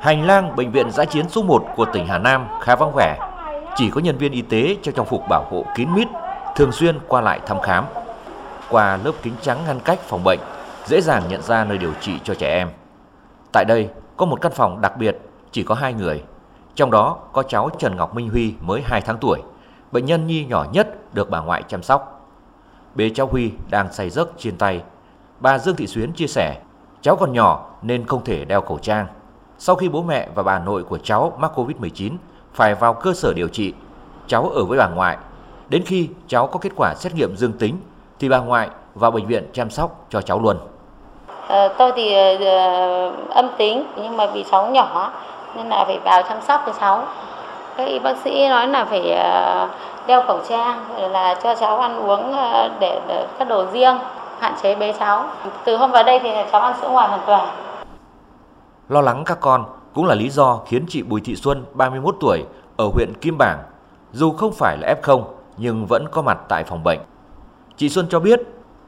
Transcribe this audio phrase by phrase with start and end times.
[0.00, 3.18] Hành lang bệnh viện giã chiến số 1 của tỉnh Hà Nam khá vắng vẻ,
[3.76, 6.08] chỉ có nhân viên y tế cho trang phục bảo hộ kín mít,
[6.56, 7.84] thường xuyên qua lại thăm khám.
[8.70, 10.38] Qua lớp kính trắng ngăn cách phòng bệnh,
[10.86, 12.68] dễ dàng nhận ra nơi điều trị cho trẻ em.
[13.52, 15.18] Tại đây có một căn phòng đặc biệt
[15.52, 16.22] chỉ có hai người,
[16.74, 19.42] trong đó có cháu Trần Ngọc Minh Huy mới 2 tháng tuổi,
[19.92, 22.30] bệnh nhân nhi nhỏ nhất được bà ngoại chăm sóc.
[22.94, 24.82] Bế cháu Huy đang say giấc trên tay.
[25.40, 26.56] Bà Dương Thị Xuyến chia sẻ,
[27.02, 29.06] cháu còn nhỏ nên không thể đeo khẩu trang.
[29.62, 32.10] Sau khi bố mẹ và bà nội của cháu mắc Covid-19
[32.54, 33.72] phải vào cơ sở điều trị,
[34.26, 35.16] cháu ở với bà ngoại.
[35.68, 37.76] Đến khi cháu có kết quả xét nghiệm dương tính
[38.18, 40.56] thì bà ngoại vào bệnh viện chăm sóc cho cháu luôn.
[41.48, 45.12] À, tôi thì uh, âm tính nhưng mà vì cháu nhỏ
[45.56, 47.04] nên là phải vào chăm sóc cho cháu.
[47.76, 49.70] Các y bác sĩ nói là phải uh,
[50.06, 53.98] đeo khẩu trang là cho cháu ăn uống uh, để, để các đồ riêng
[54.38, 55.24] hạn chế bế cháu.
[55.64, 57.48] Từ hôm vào đây thì cháu ăn sữa ngoài hoàn toàn.
[58.90, 62.44] Lo lắng các con cũng là lý do khiến chị Bùi Thị Xuân, 31 tuổi,
[62.76, 63.58] ở huyện Kim Bảng,
[64.12, 65.22] dù không phải là F0
[65.56, 67.00] nhưng vẫn có mặt tại phòng bệnh.
[67.76, 68.40] Chị Xuân cho biết,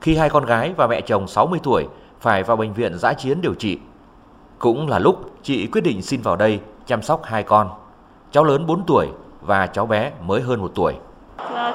[0.00, 1.86] khi hai con gái và mẹ chồng 60 tuổi
[2.20, 3.78] phải vào bệnh viện giã chiến điều trị,
[4.58, 7.68] cũng là lúc chị quyết định xin vào đây chăm sóc hai con.
[8.30, 9.08] Cháu lớn 4 tuổi
[9.40, 10.94] và cháu bé mới hơn 1 tuổi.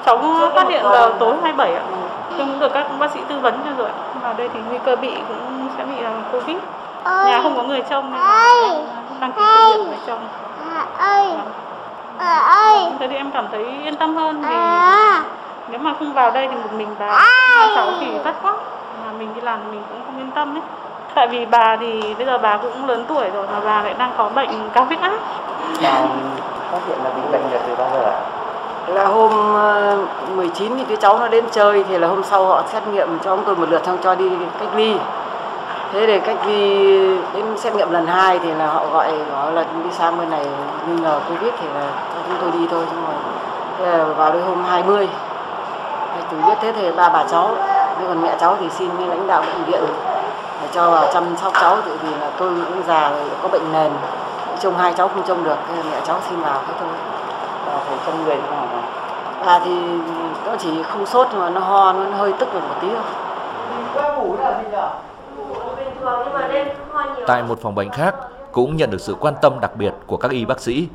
[0.06, 0.18] Cháu
[0.54, 1.84] phát hiện vào tối 27 ạ.
[2.38, 3.90] Nhưng được các bác sĩ tư vấn cho rồi.
[4.22, 6.56] Vào đây thì nguy cơ bị cũng sẽ bị à, Covid
[7.04, 8.74] nhà không có người trông nên là
[9.20, 10.18] đăng ký tự nguyện người trông.
[10.98, 11.32] Ơi.
[12.46, 12.86] Ơi.
[12.98, 14.56] Thế thì em cảm thấy yên tâm hơn vì
[15.68, 17.28] nếu mà không vào đây thì một mình bà
[17.74, 18.54] cháu thì vất quá.
[19.06, 20.62] Mà mình đi làm mình cũng không yên tâm ấy.
[21.14, 24.12] Tại vì bà thì bây giờ bà cũng lớn tuổi rồi mà bà lại đang
[24.16, 25.12] có bệnh cao huyết áp.
[26.72, 28.20] Phát hiện là bị bệnh là từ bao giờ ạ?
[28.86, 29.30] là hôm
[30.36, 33.36] 19 thì đứa cháu nó đến chơi thì là hôm sau họ xét nghiệm cho
[33.36, 34.30] chúng tôi một lượt xong cho đi
[34.60, 34.96] cách ly
[35.92, 36.86] thế để cách ly
[37.34, 40.46] đến xét nghiệm lần hai thì là họ gọi gọi là đi sang bên này
[40.86, 43.14] nghi ngờ covid thì là cho chúng tôi đi thôi nhưng mà
[43.78, 45.08] thế là vào đây hôm 20
[46.30, 47.54] tôi biết thế thì ba bà cháu
[47.98, 49.80] thế còn mẹ cháu thì xin với lãnh đạo bệnh viện
[50.62, 53.72] để cho vào chăm sóc cháu tự vì là tôi cũng già rồi có bệnh
[53.72, 53.92] nền.
[54.60, 56.88] Trông hai cháu không trông được thế là mẹ cháu xin vào thế thôi.
[57.70, 58.82] À, phải trông người thế nào mà
[59.52, 59.70] à thì
[60.46, 63.02] nó chỉ không sốt mà nó ho nó hơi tức được một tí thôi
[67.26, 68.14] Tại một phòng bệnh khác
[68.52, 70.88] cũng nhận được sự quan tâm đặc biệt của các y bác sĩ.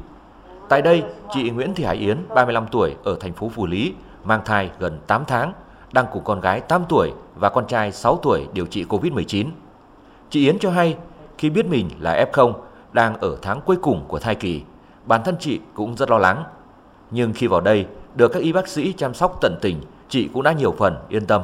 [0.69, 4.41] Tại đây, chị Nguyễn Thị Hải Yến, 35 tuổi ở thành phố Phú Lý, mang
[4.45, 5.53] thai gần 8 tháng,
[5.91, 9.45] đang cùng con gái 8 tuổi và con trai 6 tuổi điều trị Covid-19.
[10.29, 10.97] Chị Yến cho hay,
[11.37, 12.53] khi biết mình là F0,
[12.93, 14.61] đang ở tháng cuối cùng của thai kỳ,
[15.05, 16.43] bản thân chị cũng rất lo lắng.
[17.11, 17.85] Nhưng khi vào đây,
[18.15, 21.25] được các y bác sĩ chăm sóc tận tình, chị cũng đã nhiều phần yên
[21.25, 21.41] tâm.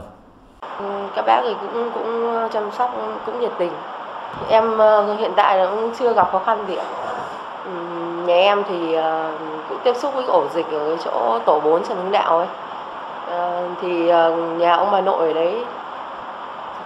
[0.79, 2.12] Ừ, các bác thì cũng cũng
[2.53, 3.71] chăm sóc cũng nhiệt tình.
[4.49, 6.85] Em ờ, hiện tại là cũng chưa gặp khó khăn gì ạ.
[8.25, 9.31] Nhà em thì ờ,
[9.69, 12.47] cũng tiếp xúc với ổ dịch ở chỗ tổ 4 Trần Hưng Đạo ấy.
[13.29, 14.11] Ờ, thì
[14.57, 15.63] nhà ông bà nội ở đấy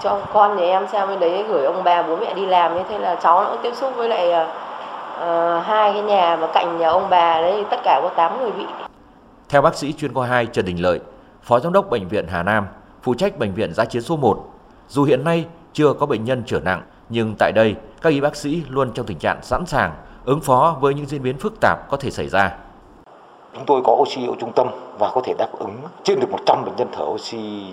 [0.04, 2.84] cho con nhà em sang bên đấy gửi ông bà bố mẹ đi làm ấy
[2.90, 6.78] thế là cháu nó cũng tiếp xúc với lại uh, hai cái nhà mà cạnh
[6.78, 8.66] nhà ông bà đấy tất cả có 8 người bị.
[9.50, 11.00] Theo bác sĩ chuyên khoa 2 Trần Đình Lợi,
[11.44, 12.68] Phó Giám đốc Bệnh viện Hà Nam,
[13.02, 14.38] phụ trách Bệnh viện Giã chiến số 1,
[14.88, 15.46] dù hiện nay
[15.78, 19.06] chưa có bệnh nhân trở nặng, nhưng tại đây các y bác sĩ luôn trong
[19.06, 19.92] tình trạng sẵn sàng
[20.26, 22.56] ứng phó với những diễn biến phức tạp có thể xảy ra.
[23.54, 24.68] Chúng tôi có oxy ở trung tâm
[25.00, 27.64] và có thể đáp ứng trên được 100 bệnh nhân thở oxy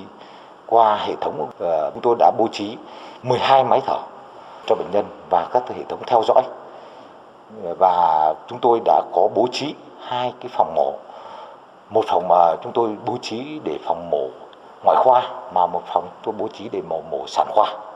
[0.66, 2.76] qua hệ thống và chúng tôi đã bố trí
[3.22, 3.98] 12 máy thở
[4.66, 6.43] cho bệnh nhân và các hệ thống theo dõi.
[7.78, 10.93] Và chúng tôi đã có bố trí hai cái phòng mổ.
[11.91, 14.28] Một phòng mà chúng tôi bố trí để phòng mổ
[14.84, 15.22] ngoại khoa
[15.54, 17.94] mà một phòng tôi bố trí để mổ mổ sản khoa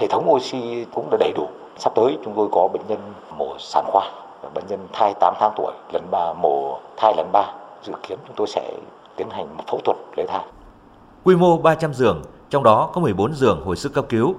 [0.00, 2.98] hệ thống oxy cũng đã đầy đủ sắp tới chúng tôi có bệnh nhân
[3.38, 4.10] mổ sản khoa
[4.54, 7.52] bệnh nhân thai 8 tháng tuổi lần ba mổ thai lần ba
[7.82, 8.72] dự kiến chúng tôi sẽ
[9.16, 10.44] tiến hành một phẫu thuật lấy thai
[11.24, 14.34] Quy mô 300 giường, trong đó có 14 giường hồi sức cấp cứu.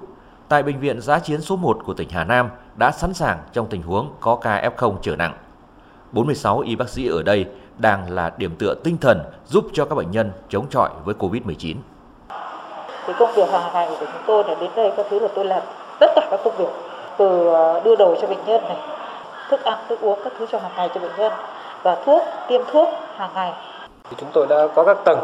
[0.48, 3.66] Tại bệnh viện giã chiến số 1 của tỉnh Hà Nam đã sẵn sàng trong
[3.66, 5.34] tình huống có ca F0 trở nặng.
[6.12, 7.46] 46 y bác sĩ ở đây
[7.78, 11.76] đang là điểm tựa tinh thần giúp cho các bệnh nhân chống chọi với Covid-19
[13.06, 15.44] cái công việc hàng ngày của chúng tôi là đến đây các thứ là tôi
[15.44, 15.62] làm
[15.98, 16.68] tất cả các công việc
[17.16, 18.76] từ ờ, đưa đồ cho bệnh nhân này,
[19.50, 21.32] thức ăn, thức uống các thứ cho hàng ngày cho bệnh nhân
[21.82, 23.52] và thuốc, tiêm thuốc hàng ngày.
[24.10, 25.18] Thì chúng tôi đã có các tầng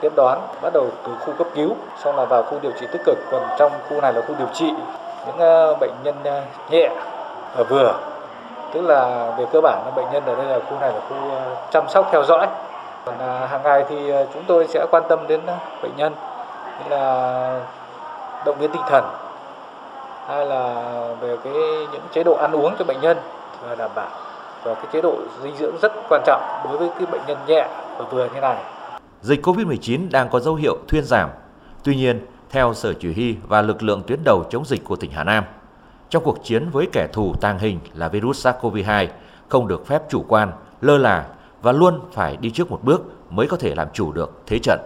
[0.00, 1.70] tiếp đón bắt đầu từ khu cấp cứu
[2.04, 3.18] xong là vào khu điều trị tích cực.
[3.30, 4.72] Còn trong khu này là khu điều trị
[5.26, 6.90] những ờ, bệnh nhân ờ, nhẹ
[7.56, 7.94] và vừa.
[8.72, 11.16] Tức là về cơ bản là bệnh nhân ở đây là khu này là khu
[11.70, 12.46] chăm sóc theo dõi.
[13.04, 13.14] Còn
[13.50, 15.40] hàng ngày thì chúng tôi sẽ quan tâm đến
[15.82, 16.12] bệnh nhân
[16.78, 17.60] như là
[18.46, 19.04] động viên tinh thần
[20.26, 20.74] hay là
[21.20, 21.52] về cái
[21.92, 23.16] những chế độ ăn uống cho bệnh nhân
[23.62, 24.08] và đảm bảo
[24.64, 27.68] và cái chế độ dinh dưỡng rất quan trọng đối với cái bệnh nhân nhẹ
[27.98, 28.56] và vừa như này.
[29.22, 31.30] Dịch Covid-19 đang có dấu hiệu thuyên giảm.
[31.84, 35.10] Tuy nhiên, theo Sở Chỉ huy và lực lượng tuyến đầu chống dịch của tỉnh
[35.10, 35.44] Hà Nam,
[36.08, 39.06] trong cuộc chiến với kẻ thù tàng hình là virus SARS-CoV-2,
[39.48, 41.24] không được phép chủ quan, lơ là
[41.62, 44.80] và luôn phải đi trước một bước mới có thể làm chủ được thế trận.